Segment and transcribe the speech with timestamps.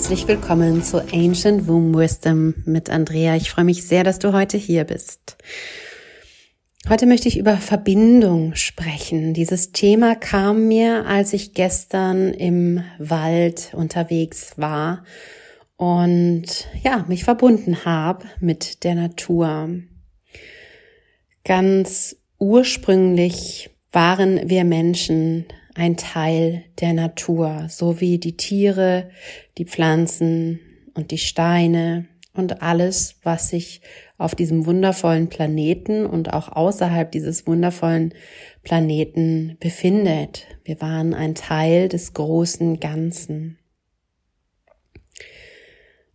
[0.00, 3.36] herzlich willkommen zu Ancient Womb Wisdom mit Andrea.
[3.36, 5.36] Ich freue mich sehr, dass du heute hier bist.
[6.88, 9.34] Heute möchte ich über Verbindung sprechen.
[9.34, 15.04] Dieses Thema kam mir, als ich gestern im Wald unterwegs war
[15.76, 19.68] und ja, mich verbunden habe mit der Natur.
[21.44, 29.10] Ganz ursprünglich waren wir Menschen ein Teil der Natur, so wie die Tiere,
[29.58, 30.60] die Pflanzen
[30.94, 33.80] und die Steine und alles, was sich
[34.18, 38.14] auf diesem wundervollen Planeten und auch außerhalb dieses wundervollen
[38.62, 40.46] Planeten befindet.
[40.64, 43.58] Wir waren ein Teil des großen Ganzen.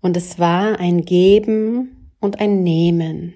[0.02, 3.34] Und es war ein Geben und ein Nehmen.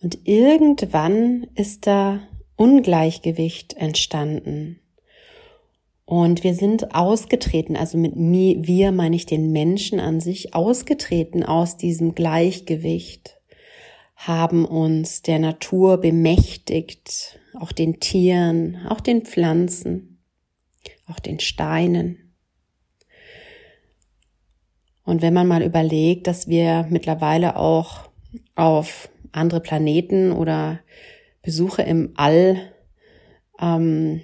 [0.00, 2.20] Und irgendwann ist da
[2.58, 4.80] Ungleichgewicht entstanden.
[6.04, 11.44] Und wir sind ausgetreten, also mit mir, wir meine ich den Menschen an sich, ausgetreten
[11.44, 13.38] aus diesem Gleichgewicht,
[14.16, 20.18] haben uns der Natur bemächtigt, auch den Tieren, auch den Pflanzen,
[21.06, 22.34] auch den Steinen.
[25.04, 28.10] Und wenn man mal überlegt, dass wir mittlerweile auch
[28.56, 30.80] auf andere Planeten oder
[31.48, 32.60] Besuche im All
[33.58, 34.20] ähm,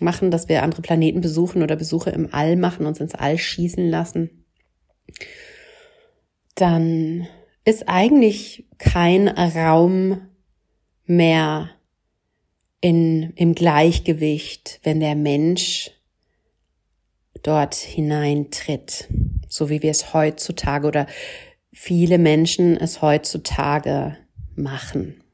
[0.00, 3.88] machen, dass wir andere Planeten besuchen oder Besuche im All machen, uns ins All schießen
[3.88, 4.44] lassen,
[6.56, 7.26] dann
[7.64, 10.20] ist eigentlich kein Raum
[11.06, 11.70] mehr
[12.82, 15.90] in, im Gleichgewicht, wenn der Mensch
[17.42, 19.08] dort hineintritt,
[19.48, 21.06] so wie wir es heutzutage oder
[21.72, 24.18] viele Menschen es heutzutage
[24.54, 25.24] machen.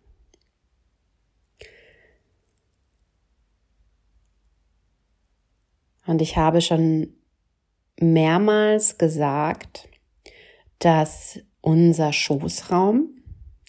[6.07, 7.15] Und ich habe schon
[8.01, 9.89] mehrmals gesagt,
[10.79, 13.11] dass unser Schoßraum,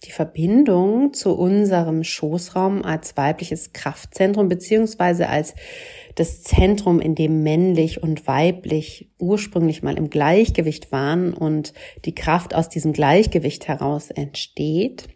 [0.03, 5.55] die Verbindung zu unserem Schoßraum als weibliches Kraftzentrum beziehungsweise als
[6.13, 11.73] das Zentrum, in dem männlich und weiblich ursprünglich mal im Gleichgewicht waren und
[12.05, 15.07] die Kraft aus diesem Gleichgewicht heraus entsteht,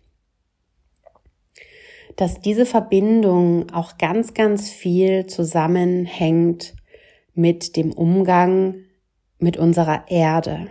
[2.16, 6.74] dass diese Verbindung auch ganz, ganz viel zusammenhängt
[7.34, 8.76] mit dem Umgang
[9.40, 10.68] mit unserer Erde.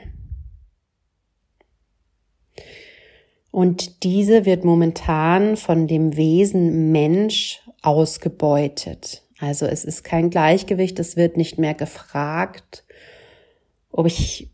[3.50, 9.24] Und diese wird momentan von dem Wesen Mensch ausgebeutet.
[9.40, 12.84] Also es ist kein Gleichgewicht, es wird nicht mehr gefragt,
[13.90, 14.50] ob ich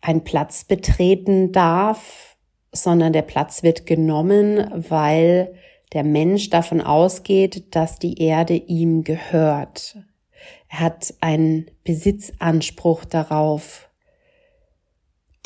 [0.00, 2.36] einen Platz betreten darf,
[2.72, 5.54] sondern der Platz wird genommen, weil
[5.92, 9.98] der Mensch davon ausgeht, dass die Erde ihm gehört.
[10.68, 13.90] Er hat einen Besitzanspruch darauf,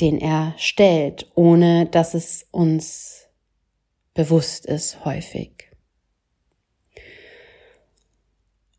[0.00, 3.28] den er stellt, ohne dass es uns
[4.14, 5.70] bewusst ist häufig.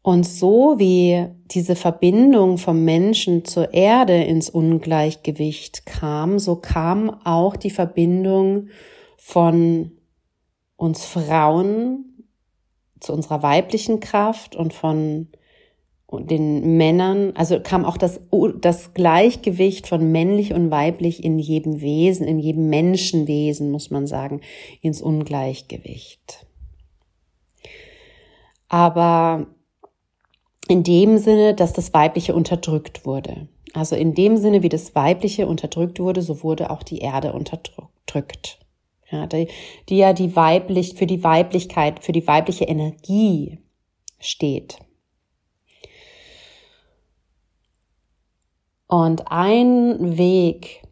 [0.08, 7.58] Und so wie diese Verbindung vom Menschen zur Erde ins Ungleichgewicht kam, so kam auch
[7.58, 8.70] die Verbindung
[9.18, 9.92] von
[10.78, 12.24] uns Frauen
[13.02, 15.28] zu unserer weiblichen Kraft und von
[16.12, 18.22] den Männern, also kam auch das,
[18.62, 24.42] das Gleichgewicht von männlich und weiblich in jedem Wesen, in jedem Menschenwesen, muss man sagen,
[24.82, 26.46] ins Ungleichgewicht.
[28.70, 29.48] Aber
[30.70, 33.48] in dem Sinne, dass das Weibliche unterdrückt wurde.
[33.74, 38.60] Also in dem Sinne, wie das Weibliche unterdrückt wurde, so wurde auch die Erde unterdrückt.
[39.10, 39.48] Ja, die,
[39.88, 43.60] die ja die weiblich, für die Weiblichkeit, für die weibliche Energie
[44.20, 44.80] steht.
[48.88, 50.88] Und ein Weg,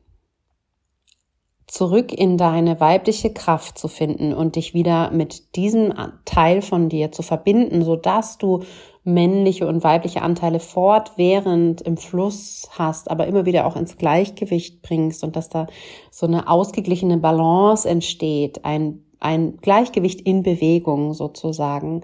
[1.75, 5.94] zurück in deine weibliche Kraft zu finden und dich wieder mit diesem
[6.24, 8.63] Teil von dir zu verbinden, so dass du
[9.03, 15.24] männliche und weibliche Anteile fortwährend im Fluss hast, aber immer wieder auch ins Gleichgewicht bringst
[15.24, 15.68] und dass da
[16.12, 22.03] so eine ausgeglichene Balance entsteht, ein, ein Gleichgewicht in Bewegung sozusagen,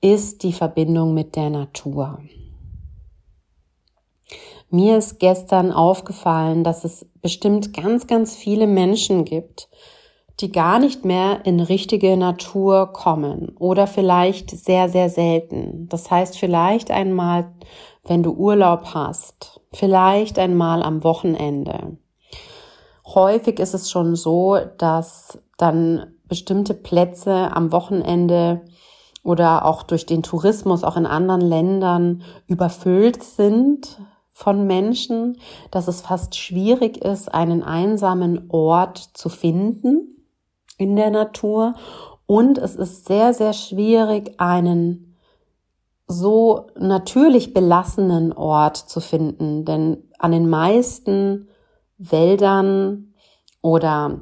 [0.00, 2.20] ist die Verbindung mit der Natur.
[4.74, 9.68] Mir ist gestern aufgefallen, dass es bestimmt ganz, ganz viele Menschen gibt,
[10.40, 15.86] die gar nicht mehr in richtige Natur kommen oder vielleicht sehr, sehr selten.
[15.88, 17.52] Das heißt vielleicht einmal,
[18.02, 21.96] wenn du Urlaub hast, vielleicht einmal am Wochenende.
[23.06, 28.62] Häufig ist es schon so, dass dann bestimmte Plätze am Wochenende
[29.22, 34.00] oder auch durch den Tourismus auch in anderen Ländern überfüllt sind
[34.34, 35.38] von Menschen,
[35.70, 40.26] dass es fast schwierig ist, einen einsamen Ort zu finden
[40.76, 41.74] in der Natur.
[42.26, 45.16] Und es ist sehr, sehr schwierig, einen
[46.08, 49.64] so natürlich belassenen Ort zu finden.
[49.64, 51.48] Denn an den meisten
[51.96, 53.14] Wäldern
[53.62, 54.20] oder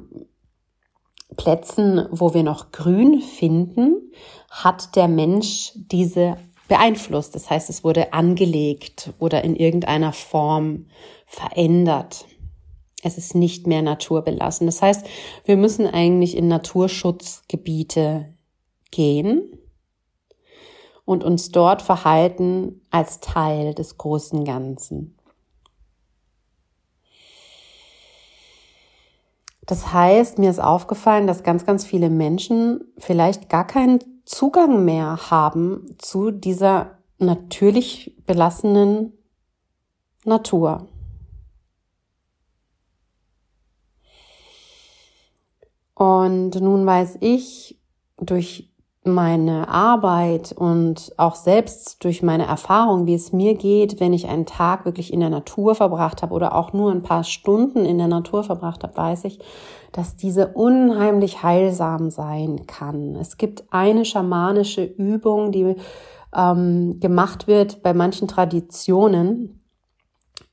[1.35, 4.11] Plätzen, wo wir noch Grün finden,
[4.51, 6.37] hat der Mensch diese
[6.73, 7.35] beeinflusst.
[7.35, 10.87] Das heißt, es wurde angelegt oder in irgendeiner Form
[11.27, 12.25] verändert.
[13.03, 14.65] Es ist nicht mehr naturbelassen.
[14.65, 15.05] Das heißt,
[15.45, 18.33] wir müssen eigentlich in Naturschutzgebiete
[18.89, 19.55] gehen
[21.05, 25.15] und uns dort verhalten als Teil des großen Ganzen.
[29.65, 35.31] Das heißt, mir ist aufgefallen, dass ganz, ganz viele Menschen vielleicht gar keinen Zugang mehr
[35.31, 39.13] haben zu dieser natürlich belassenen
[40.25, 40.87] Natur.
[45.95, 47.79] Und nun weiß ich
[48.17, 48.72] durch
[49.05, 54.45] meine Arbeit und auch selbst durch meine Erfahrung, wie es mir geht, wenn ich einen
[54.45, 58.07] Tag wirklich in der Natur verbracht habe oder auch nur ein paar Stunden in der
[58.07, 59.39] Natur verbracht habe, weiß ich,
[59.91, 63.15] dass diese unheimlich heilsam sein kann.
[63.15, 65.75] Es gibt eine schamanische Übung, die
[66.33, 69.59] ähm, gemacht wird bei manchen Traditionen,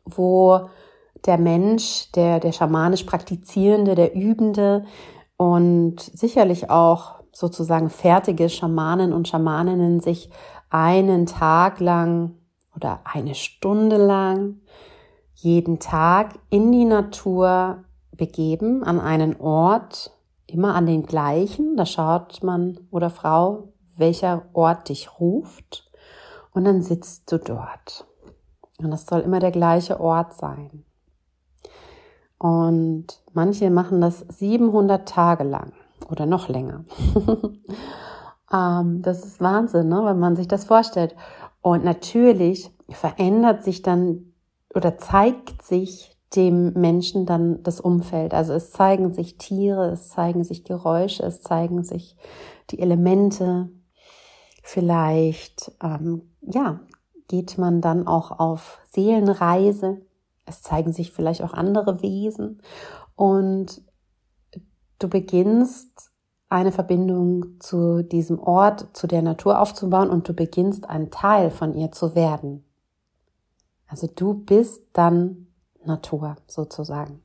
[0.04, 0.68] wo
[1.24, 4.84] der Mensch, der, der schamanisch Praktizierende, der Übende
[5.36, 10.30] und sicherlich auch sozusagen fertige Schamanen und Schamaninnen sich
[10.68, 12.36] einen Tag lang
[12.74, 14.60] oder eine Stunde lang
[15.34, 17.84] jeden Tag in die Natur
[18.16, 20.12] begeben, an einen Ort,
[20.46, 21.76] immer an den gleichen.
[21.76, 25.90] Da schaut man oder Frau, welcher Ort dich ruft.
[26.52, 28.06] Und dann sitzt du dort.
[28.78, 30.84] Und das soll immer der gleiche Ort sein.
[32.38, 35.72] Und manche machen das 700 Tage lang
[36.10, 36.84] oder noch länger.
[38.52, 40.02] ähm, das ist Wahnsinn, ne?
[40.04, 41.14] wenn man sich das vorstellt.
[41.62, 44.32] Und natürlich verändert sich dann
[44.74, 48.34] oder zeigt sich dem Menschen dann das Umfeld.
[48.34, 52.16] Also es zeigen sich Tiere, es zeigen sich Geräusche, es zeigen sich
[52.70, 53.68] die Elemente.
[54.62, 56.80] Vielleicht, ähm, ja,
[57.28, 60.02] geht man dann auch auf Seelenreise.
[60.46, 62.60] Es zeigen sich vielleicht auch andere Wesen.
[63.16, 63.82] Und
[65.00, 66.10] du beginnst
[66.48, 71.74] eine Verbindung zu diesem Ort, zu der Natur aufzubauen und du beginnst ein Teil von
[71.74, 72.64] ihr zu werden.
[73.86, 75.48] Also du bist dann
[75.84, 77.22] Natur sozusagen.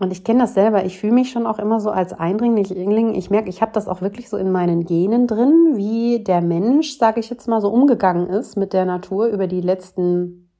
[0.00, 0.84] Und ich kenne das selber.
[0.84, 3.14] Ich fühle mich schon auch immer so als Eindringling.
[3.14, 6.98] Ich merke, ich habe das auch wirklich so in meinen Genen drin, wie der Mensch,
[6.98, 10.50] sage ich jetzt mal, so umgegangen ist mit der Natur über die letzten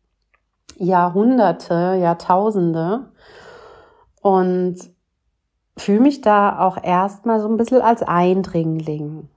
[0.76, 3.12] Jahrhunderte, Jahrtausende.
[4.22, 4.76] Und
[5.81, 9.29] fühle mich da auch erstmal so ein bisschen als Eindringling.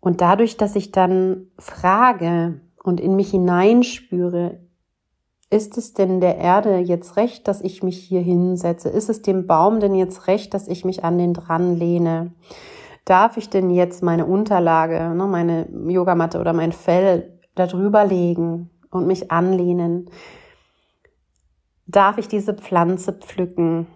[0.00, 4.60] Und dadurch, dass ich dann frage und in mich hineinspüre,
[5.50, 8.88] ist es denn der Erde jetzt recht, dass ich mich hier hinsetze?
[8.88, 12.32] Ist es dem Baum denn jetzt recht, dass ich mich an den dran lehne?
[13.04, 19.06] Darf ich denn jetzt meine Unterlage, ne, meine Yogamatte oder mein Fell darüber legen und
[19.06, 20.08] mich anlehnen?
[21.86, 23.88] Darf ich diese Pflanze pflücken?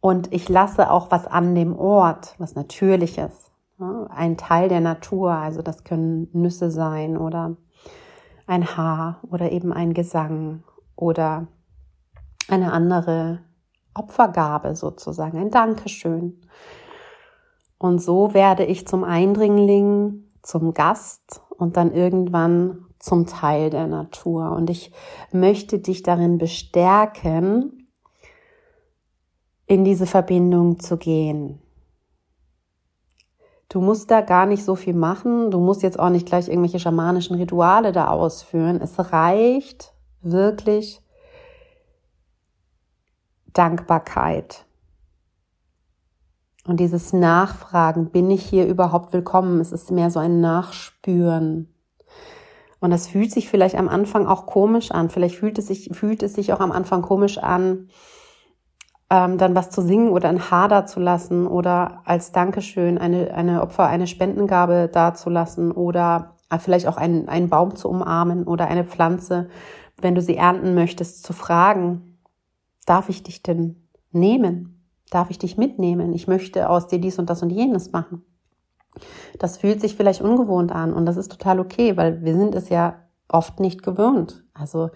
[0.00, 5.32] Und ich lasse auch was an dem Ort, was Natürliches, ein Teil der Natur.
[5.32, 7.56] Also das können Nüsse sein oder
[8.46, 10.62] ein Haar oder eben ein Gesang
[10.96, 11.48] oder
[12.48, 13.40] eine andere
[13.94, 16.40] Opfergabe sozusagen, ein Dankeschön.
[17.78, 24.52] Und so werde ich zum Eindringling, zum Gast und dann irgendwann zum Teil der Natur.
[24.52, 24.92] Und ich
[25.32, 27.77] möchte dich darin bestärken,
[29.68, 31.60] in diese Verbindung zu gehen.
[33.68, 35.50] Du musst da gar nicht so viel machen.
[35.50, 38.80] Du musst jetzt auch nicht gleich irgendwelche schamanischen Rituale da ausführen.
[38.80, 41.02] Es reicht wirklich
[43.52, 44.64] Dankbarkeit.
[46.66, 49.60] Und dieses Nachfragen, bin ich hier überhaupt willkommen?
[49.60, 51.74] Es ist mehr so ein Nachspüren.
[52.80, 55.10] Und das fühlt sich vielleicht am Anfang auch komisch an.
[55.10, 57.88] Vielleicht fühlt es sich, fühlt es sich auch am Anfang komisch an,
[59.10, 63.86] ähm, dann was zu singen oder ein Haar dazulassen oder als Dankeschön eine, eine Opfer,
[63.86, 69.48] eine Spendengabe dazulassen oder vielleicht auch einen, einen Baum zu umarmen oder eine Pflanze,
[70.00, 72.18] wenn du sie ernten möchtest, zu fragen,
[72.86, 74.86] darf ich dich denn nehmen?
[75.10, 76.12] Darf ich dich mitnehmen?
[76.12, 78.22] Ich möchte aus dir dies und das und jenes machen.
[79.38, 82.68] Das fühlt sich vielleicht ungewohnt an und das ist total okay, weil wir sind es
[82.68, 82.96] ja
[83.28, 84.44] oft nicht gewöhnt.
[84.54, 84.90] Also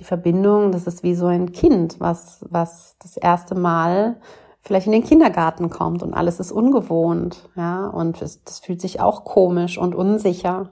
[0.00, 4.16] die Verbindung, das ist wie so ein Kind, was, was das erste Mal
[4.60, 9.00] vielleicht in den Kindergarten kommt und alles ist ungewohnt, ja, und es, das fühlt sich
[9.00, 10.70] auch komisch und unsicher.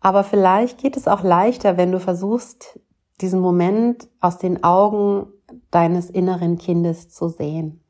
[0.00, 2.80] Aber vielleicht geht es auch leichter, wenn du versuchst,
[3.20, 5.26] diesen Moment aus den Augen
[5.70, 7.80] deines inneren Kindes zu sehen.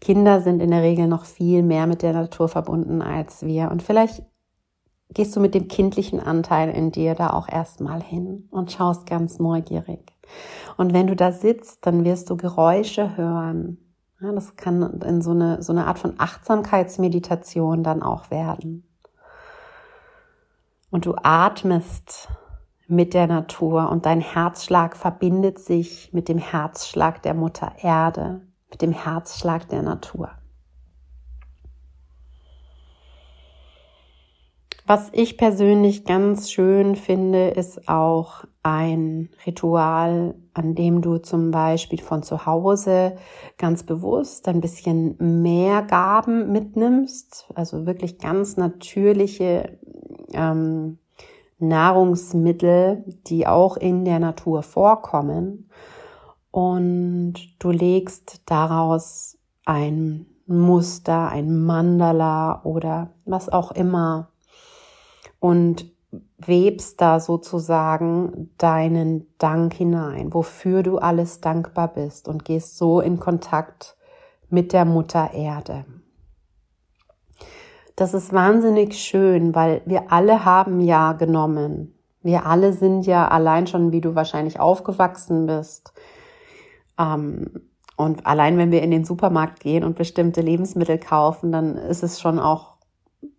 [0.00, 3.70] Kinder sind in der Regel noch viel mehr mit der Natur verbunden als wir.
[3.70, 4.22] Und vielleicht
[5.14, 9.38] gehst du mit dem kindlichen Anteil in dir da auch erstmal hin und schaust ganz
[9.38, 10.12] neugierig.
[10.76, 13.78] Und wenn du da sitzt, dann wirst du Geräusche hören.
[14.20, 18.88] Ja, das kann in so eine, so eine Art von Achtsamkeitsmeditation dann auch werden.
[20.90, 22.28] Und du atmest
[22.86, 28.42] mit der Natur und dein Herzschlag verbindet sich mit dem Herzschlag der Mutter Erde
[28.74, 30.30] mit dem Herzschlag der Natur.
[34.86, 42.02] Was ich persönlich ganz schön finde, ist auch ein Ritual, an dem du zum Beispiel
[42.02, 43.16] von zu Hause
[43.56, 49.78] ganz bewusst ein bisschen mehr Gaben mitnimmst, also wirklich ganz natürliche
[50.34, 50.98] ähm,
[51.58, 55.70] Nahrungsmittel, die auch in der Natur vorkommen.
[56.50, 64.28] Und du legst daraus ein Muster, ein Mandala oder was auch immer
[65.44, 65.92] und
[66.38, 73.20] webst da sozusagen deinen Dank hinein, wofür du alles dankbar bist und gehst so in
[73.20, 73.94] Kontakt
[74.48, 75.84] mit der Mutter Erde.
[77.94, 81.94] Das ist wahnsinnig schön, weil wir alle haben ja genommen.
[82.22, 85.92] Wir alle sind ja allein schon, wie du wahrscheinlich aufgewachsen bist,
[86.98, 87.50] ähm,
[87.96, 92.18] und allein wenn wir in den Supermarkt gehen und bestimmte Lebensmittel kaufen, dann ist es
[92.18, 92.73] schon auch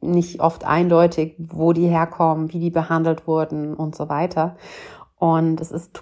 [0.02, 4.56] nicht oft eindeutig, wo die herkommen, wie die behandelt wurden und so weiter.
[5.18, 6.02] Und es ist,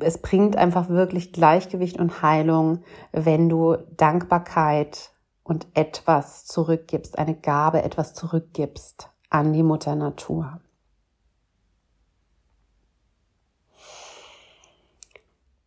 [0.00, 5.10] es bringt einfach wirklich Gleichgewicht und Heilung, wenn du Dankbarkeit
[5.42, 10.60] und etwas zurückgibst, eine Gabe, etwas zurückgibst an die Mutter Natur.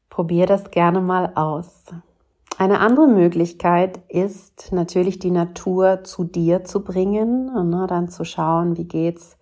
[0.10, 1.84] Probier das gerne mal aus.
[2.60, 8.26] Eine andere Möglichkeit ist natürlich die Natur zu dir zu bringen und ne, dann zu
[8.26, 9.38] schauen, wie geht's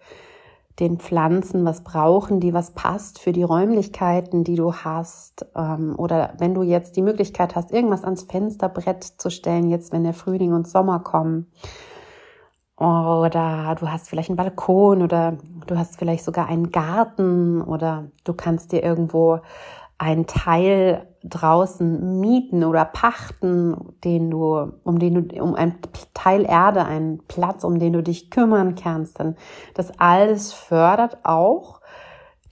[0.82, 5.46] den Pflanzen, was brauchen die, was passt für die Räumlichkeiten, die du hast.
[5.56, 10.04] Ähm, oder wenn du jetzt die Möglichkeit hast, irgendwas ans Fensterbrett zu stellen, jetzt wenn
[10.04, 11.50] der Frühling und Sommer kommen.
[12.76, 18.34] Oder du hast vielleicht einen Balkon oder du hast vielleicht sogar einen Garten oder du
[18.34, 19.40] kannst dir irgendwo
[19.98, 25.78] einen Teil draußen mieten oder pachten, den du, um den du, um ein
[26.14, 29.36] Teil Erde, einen Platz, um den du dich kümmern kannst, dann
[29.74, 31.82] das alles fördert auch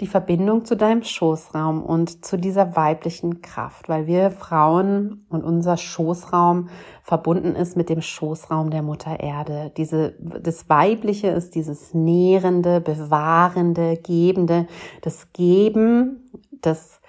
[0.01, 5.77] die Verbindung zu deinem Schoßraum und zu dieser weiblichen Kraft, weil wir Frauen und unser
[5.77, 6.69] Schoßraum
[7.03, 9.71] verbunden ist mit dem Schoßraum der Mutter Erde.
[9.77, 14.67] Diese, das Weibliche ist dieses Nährende, Bewahrende, Gebende,
[15.01, 16.31] das Geben,
[16.62, 17.00] das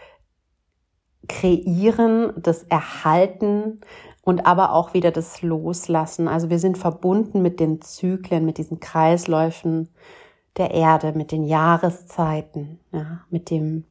[1.29, 3.81] Kreieren, das Erhalten
[4.23, 6.29] und aber auch wieder das Loslassen.
[6.29, 9.89] Also wir sind verbunden mit den Zyklen, mit diesen Kreisläufen
[10.57, 13.85] der Erde, mit den Jahreszeiten, ja, mit dem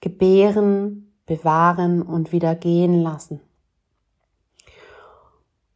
[0.00, 3.40] Gebären, Bewahren und wieder gehen lassen.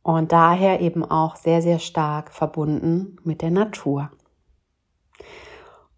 [0.02, 4.10] Und daher eben auch sehr, sehr stark verbunden mit der Natur.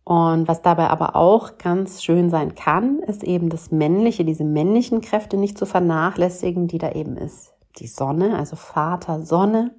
[0.05, 5.01] Und was dabei aber auch ganz schön sein kann, ist eben das Männliche, diese männlichen
[5.01, 7.55] Kräfte nicht zu vernachlässigen, die da eben ist.
[7.79, 9.75] Die Sonne, also Vater Sonne.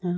[0.00, 0.16] Ja.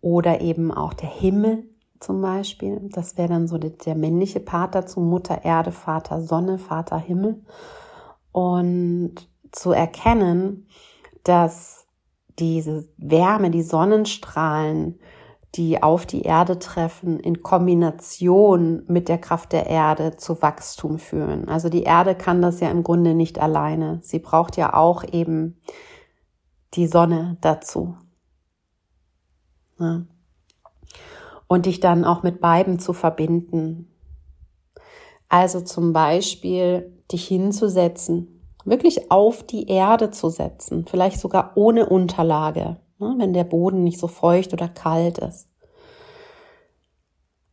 [0.00, 1.64] Oder eben auch der Himmel
[2.00, 2.88] zum Beispiel.
[2.90, 5.00] Das wäre dann so der, männliche Part dazu.
[5.00, 7.42] Mutter Erde, Vater Sonne, Vater Himmel.
[8.32, 9.14] Und
[9.52, 10.66] zu erkennen,
[11.22, 11.86] dass
[12.38, 14.98] diese Wärme, die Sonnenstrahlen,
[15.54, 21.48] die auf die Erde treffen, in Kombination mit der Kraft der Erde zu Wachstum führen.
[21.48, 24.00] Also die Erde kann das ja im Grunde nicht alleine.
[24.02, 25.60] Sie braucht ja auch eben
[26.74, 27.96] die Sonne dazu.
[29.78, 30.02] Ja.
[31.46, 33.92] Und dich dann auch mit beiden zu verbinden.
[35.28, 42.78] Also zum Beispiel dich hinzusetzen, wirklich auf die Erde zu setzen, vielleicht sogar ohne Unterlage
[42.98, 45.48] ne, wenn der Boden nicht so feucht oder kalt ist.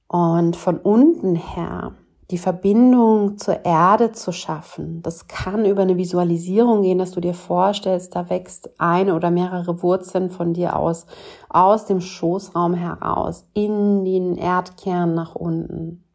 [0.08, 1.96] Und von unten her
[2.32, 5.02] die Verbindung zur Erde zu schaffen.
[5.04, 9.84] Das kann über eine Visualisierung gehen, dass du dir vorstellst, da wächst eine oder mehrere
[9.84, 11.06] Wurzeln von dir aus,
[11.50, 16.06] aus dem Schoßraum heraus, in den Erdkern nach unten.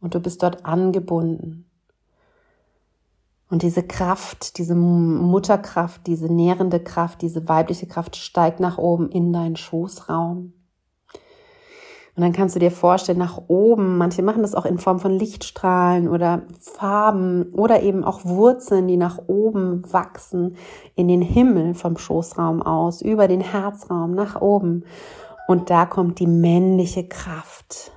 [0.00, 1.67] Und du bist dort angebunden.
[3.50, 9.32] Und diese Kraft, diese Mutterkraft, diese nährende Kraft, diese weibliche Kraft steigt nach oben in
[9.32, 10.52] deinen Schoßraum.
[12.14, 15.12] Und dann kannst du dir vorstellen, nach oben, manche machen das auch in Form von
[15.12, 20.56] Lichtstrahlen oder Farben oder eben auch Wurzeln, die nach oben wachsen
[20.96, 24.84] in den Himmel vom Schoßraum aus, über den Herzraum nach oben.
[25.46, 27.92] Und da kommt die männliche Kraft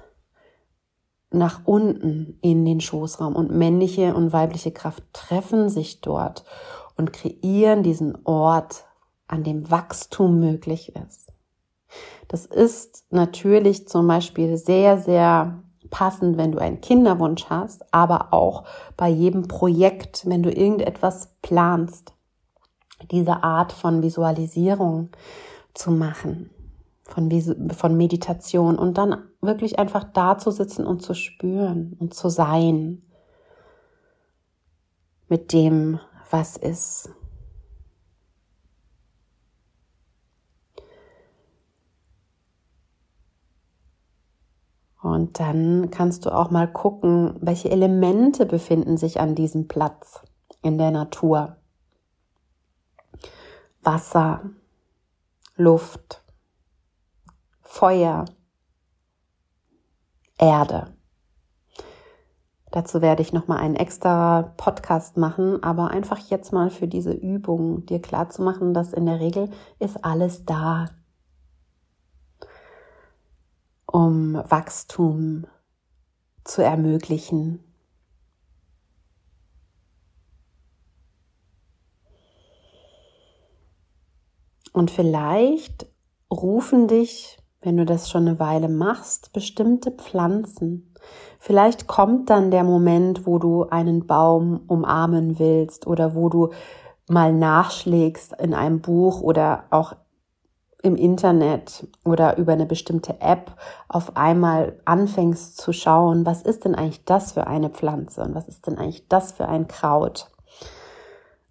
[1.32, 6.44] nach unten in den Schoßraum und männliche und weibliche Kraft treffen sich dort
[6.98, 8.86] und kreieren diesen Ort,
[9.28, 11.32] an dem Wachstum möglich ist.
[12.28, 18.66] Das ist natürlich zum Beispiel sehr, sehr passend, wenn du einen Kinderwunsch hast, aber auch
[18.98, 22.14] bei jedem Projekt, wenn du irgendetwas planst,
[23.10, 25.10] diese Art von Visualisierung
[25.74, 26.50] zu machen,
[27.12, 27.30] von,
[27.72, 33.02] von Meditation und dann wirklich einfach da zu sitzen und zu spüren und zu sein
[35.28, 36.00] mit dem,
[36.30, 37.10] was ist.
[45.02, 50.22] Und dann kannst du auch mal gucken, welche Elemente befinden sich an diesem Platz
[50.62, 51.58] in der Natur.
[53.82, 54.42] Wasser,
[55.56, 56.22] Luft,
[57.74, 58.26] Feuer,
[60.38, 60.94] Erde.
[62.70, 67.14] Dazu werde ich noch mal einen extra Podcast machen, aber einfach jetzt mal für diese
[67.14, 69.50] Übung dir klar zu machen, dass in der Regel
[69.80, 70.90] ist alles da
[73.86, 75.48] um Wachstum
[76.44, 77.64] zu ermöglichen.
[84.74, 85.88] Und vielleicht
[86.30, 90.94] rufen dich, wenn du das schon eine Weile machst, bestimmte Pflanzen.
[91.40, 96.50] Vielleicht kommt dann der Moment, wo du einen Baum umarmen willst oder wo du
[97.08, 99.96] mal nachschlägst in einem Buch oder auch
[100.84, 103.56] im Internet oder über eine bestimmte App
[103.88, 108.48] auf einmal anfängst zu schauen, was ist denn eigentlich das für eine Pflanze und was
[108.48, 110.32] ist denn eigentlich das für ein Kraut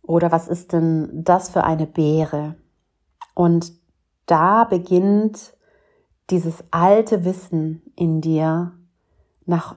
[0.03, 2.57] oder was ist denn das für eine Beere.
[3.35, 3.73] Und
[4.27, 5.55] da beginnt
[6.31, 8.73] dieses alte Wissen in dir
[9.47, 9.77] nach,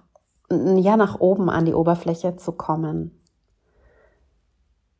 [0.49, 3.19] ja, nach oben an die Oberfläche zu kommen.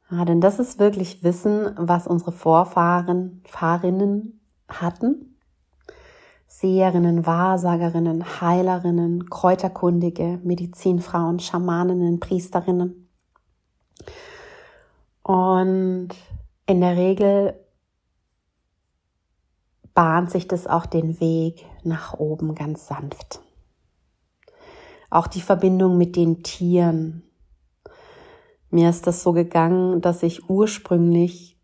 [0.10, 5.30] Ja, denn das ist wirklich Wissen, was unsere Vorfahren, Fahrinnen hatten.
[6.48, 13.10] Seherinnen, Wahrsagerinnen, Heilerinnen, Kräuterkundige, Medizinfrauen, Schamaninnen, Priesterinnen.
[15.24, 16.10] Und
[16.68, 17.56] in der Regel
[19.94, 23.42] bahnt sich das auch den Weg nach oben ganz sanft.
[25.10, 27.24] Auch die Verbindung mit den Tieren.
[28.70, 31.60] Mir ist das so gegangen, dass ich ursprünglich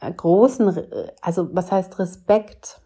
[0.00, 0.78] großen,
[1.22, 2.82] also was heißt Respekt,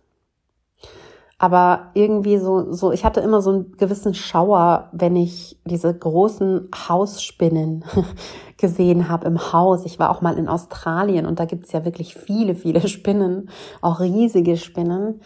[1.38, 6.68] aber irgendwie so, so, ich hatte immer so einen gewissen Schauer, wenn ich diese großen
[6.88, 7.84] Hausspinnen
[8.56, 9.84] gesehen habe im Haus.
[9.84, 14.00] Ich war auch mal in Australien und da gibt's ja wirklich viele, viele Spinnen, auch
[14.00, 15.20] riesige Spinnen.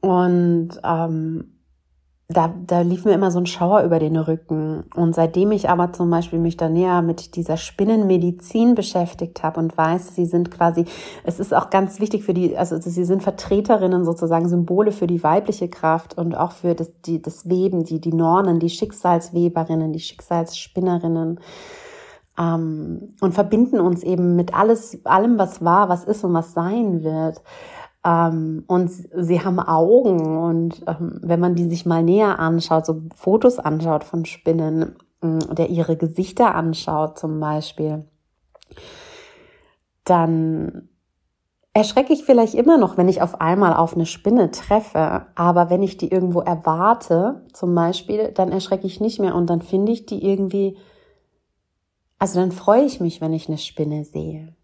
[0.00, 1.57] Und ähm,
[2.30, 4.84] da, da lief mir immer so ein Schauer über den Rücken.
[4.94, 9.78] Und seitdem ich aber zum Beispiel mich da näher mit dieser Spinnenmedizin beschäftigt habe und
[9.78, 10.84] weiß, sie sind quasi,
[11.24, 15.22] es ist auch ganz wichtig für die, also sie sind Vertreterinnen sozusagen, Symbole für die
[15.22, 20.00] weibliche Kraft und auch für das, die, das Weben, die, die Nornen, die Schicksalsweberinnen, die
[20.00, 21.40] Schicksalsspinnerinnen.
[22.38, 27.02] Ähm, und verbinden uns eben mit alles, allem, was war, was ist und was sein
[27.02, 27.40] wird.
[28.04, 33.02] Ähm, und sie haben Augen und ähm, wenn man die sich mal näher anschaut, so
[33.14, 38.04] Fotos anschaut von Spinnen oder ihre Gesichter anschaut zum Beispiel,
[40.04, 40.88] dann
[41.72, 45.26] erschrecke ich vielleicht immer noch, wenn ich auf einmal auf eine Spinne treffe.
[45.34, 49.62] Aber wenn ich die irgendwo erwarte, zum Beispiel, dann erschrecke ich nicht mehr und dann
[49.62, 50.76] finde ich die irgendwie,
[52.18, 54.54] also dann freue ich mich, wenn ich eine Spinne sehe.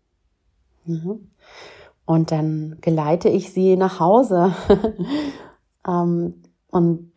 [0.86, 1.30] Mhm.
[2.06, 4.54] Und dann geleite ich sie nach Hause.
[5.88, 7.12] ähm, und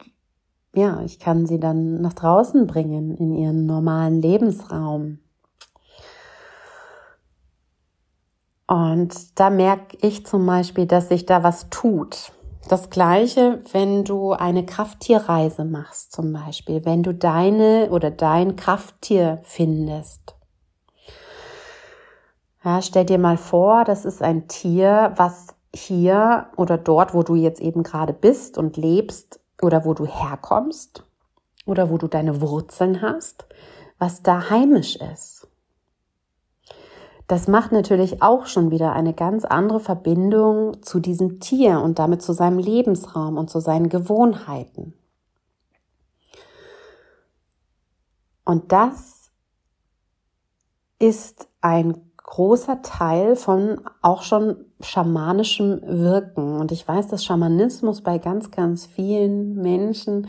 [0.73, 5.19] ja, ich kann sie dann nach draußen bringen in ihren normalen Lebensraum.
[8.67, 12.31] Und da merke ich zum Beispiel, dass sich da was tut.
[12.69, 19.39] Das gleiche, wenn du eine Krafttierreise machst, zum Beispiel, wenn du deine oder dein Krafttier
[19.43, 20.36] findest.
[22.67, 27.35] Ja, stell dir mal vor, das ist ein Tier, was hier oder dort, wo du
[27.35, 31.05] jetzt eben gerade bist und lebst oder wo du herkommst
[31.65, 33.45] oder wo du deine Wurzeln hast,
[33.99, 35.47] was da heimisch ist.
[37.27, 42.21] Das macht natürlich auch schon wieder eine ganz andere Verbindung zu diesem Tier und damit
[42.21, 44.93] zu seinem Lebensraum und zu seinen Gewohnheiten.
[48.43, 49.31] Und das
[50.99, 56.59] ist ein großer Teil von auch schon schamanischem Wirken.
[56.59, 60.27] Und ich weiß, dass Schamanismus bei ganz, ganz vielen Menschen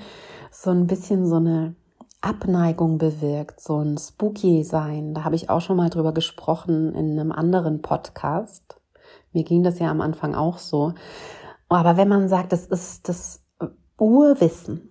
[0.51, 1.75] so ein bisschen so eine
[2.21, 5.13] Abneigung bewirkt, so ein Spooky sein.
[5.13, 8.81] Da habe ich auch schon mal drüber gesprochen in einem anderen Podcast.
[9.33, 10.95] Mir ging das ja am Anfang auch so.
[11.69, 13.45] Aber wenn man sagt, es ist das
[13.99, 14.91] Urwissen,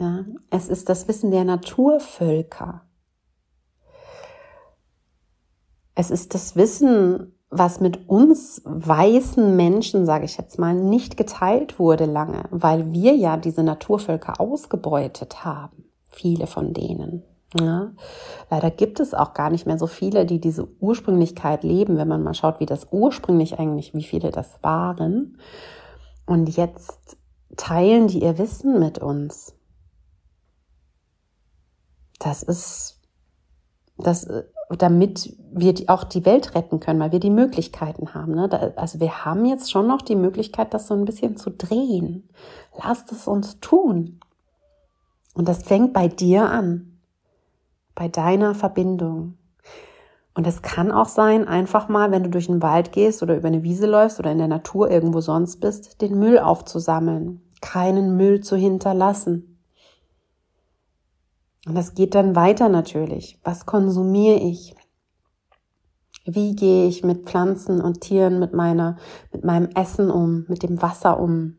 [0.00, 2.85] ja, es ist das Wissen der Naturvölker.
[5.96, 11.80] Es ist das Wissen, was mit uns weißen Menschen, sage ich jetzt mal, nicht geteilt
[11.80, 17.22] wurde lange, weil wir ja diese Naturvölker ausgebeutet haben viele von denen.
[17.58, 17.92] Ja.
[18.50, 22.22] Leider gibt es auch gar nicht mehr so viele, die diese Ursprünglichkeit leben, wenn man
[22.22, 25.38] mal schaut, wie das ursprünglich eigentlich, wie viele das waren.
[26.26, 27.16] Und jetzt
[27.56, 29.54] teilen die ihr Wissen mit uns.
[32.18, 33.00] Das ist,
[33.96, 34.26] das,
[34.70, 38.34] damit wir auch die Welt retten können, weil wir die Möglichkeiten haben.
[38.34, 38.72] Ne?
[38.76, 42.28] Also wir haben jetzt schon noch die Möglichkeit, das so ein bisschen zu drehen.
[42.82, 44.18] Lasst es uns tun.
[45.34, 46.98] Und das fängt bei dir an,
[47.94, 49.36] bei deiner Verbindung.
[50.34, 53.48] Und es kann auch sein, einfach mal, wenn du durch den Wald gehst oder über
[53.48, 58.40] eine Wiese läufst oder in der Natur irgendwo sonst bist, den Müll aufzusammeln, keinen Müll
[58.42, 59.55] zu hinterlassen.
[61.66, 63.40] Und das geht dann weiter natürlich.
[63.42, 64.74] Was konsumiere ich?
[66.24, 68.96] Wie gehe ich mit Pflanzen und Tieren, mit meiner,
[69.32, 71.56] mit meinem Essen um, mit dem Wasser um?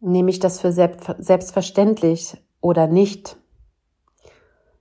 [0.00, 3.38] Nehme ich das für selbstverständlich oder nicht?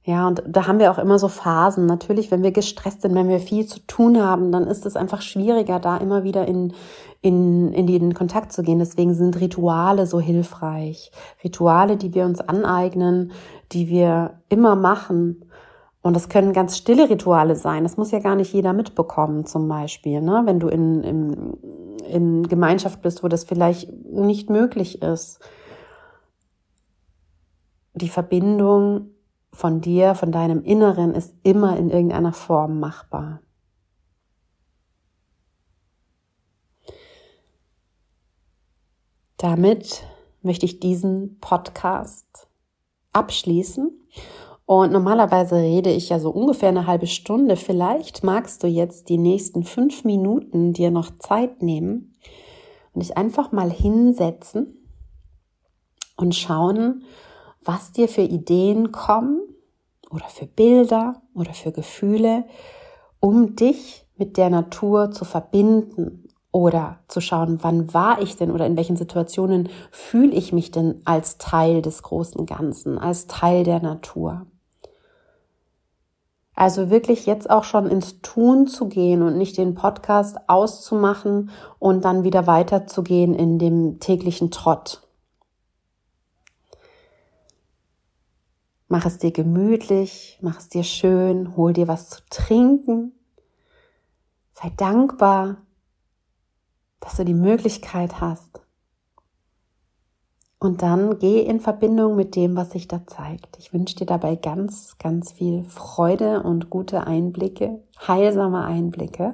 [0.05, 1.85] Ja, und da haben wir auch immer so Phasen.
[1.85, 5.21] Natürlich, wenn wir gestresst sind, wenn wir viel zu tun haben, dann ist es einfach
[5.21, 6.73] schwieriger, da immer wieder in,
[7.21, 8.79] in, in den Kontakt zu gehen.
[8.79, 11.11] Deswegen sind Rituale so hilfreich.
[11.41, 13.31] Rituale, die wir uns aneignen,
[13.71, 15.45] die wir immer machen.
[16.01, 17.83] Und das können ganz stille Rituale sein.
[17.83, 20.19] Das muss ja gar nicht jeder mitbekommen, zum Beispiel.
[20.19, 20.41] Ne?
[20.43, 21.53] Wenn du in, in,
[22.05, 25.39] in Gemeinschaft bist, wo das vielleicht nicht möglich ist.
[27.93, 29.12] Die Verbindung
[29.53, 33.39] von dir, von deinem Inneren ist immer in irgendeiner Form machbar.
[39.37, 40.03] Damit
[40.41, 42.47] möchte ich diesen Podcast
[43.11, 43.91] abschließen
[44.65, 47.55] und normalerweise rede ich ja so ungefähr eine halbe Stunde.
[47.57, 52.15] Vielleicht magst du jetzt die nächsten fünf Minuten dir noch Zeit nehmen
[52.93, 54.87] und dich einfach mal hinsetzen
[56.15, 57.03] und schauen,
[57.65, 59.41] was dir für Ideen kommen
[60.09, 62.45] oder für Bilder oder für Gefühle,
[63.19, 68.67] um dich mit der Natur zu verbinden oder zu schauen, wann war ich denn oder
[68.67, 73.81] in welchen Situationen fühle ich mich denn als Teil des großen Ganzen, als Teil der
[73.81, 74.45] Natur.
[76.55, 81.49] Also wirklich jetzt auch schon ins Tun zu gehen und nicht den Podcast auszumachen
[81.79, 85.01] und dann wieder weiterzugehen in dem täglichen Trott.
[88.93, 93.11] Mach es dir gemütlich, mach es dir schön, hol dir was zu trinken.
[94.51, 95.57] Sei dankbar,
[96.99, 98.61] dass du die Möglichkeit hast,
[100.59, 103.57] und dann geh in Verbindung mit dem, was sich da zeigt.
[103.57, 109.33] Ich wünsche dir dabei ganz, ganz viel Freude und gute Einblicke, heilsame Einblicke.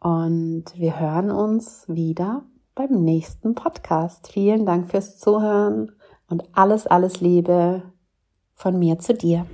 [0.00, 2.42] Und wir hören uns wieder
[2.74, 4.32] beim nächsten Podcast.
[4.32, 5.92] Vielen Dank fürs Zuhören
[6.28, 7.91] und alles, alles Liebe
[8.62, 9.44] von mir zu dir.